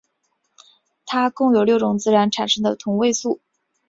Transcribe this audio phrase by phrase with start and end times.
[1.05, 3.39] 它共有六种自然产生的同位素。